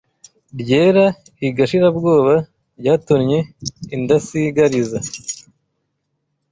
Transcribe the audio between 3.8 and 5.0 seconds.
indasigariza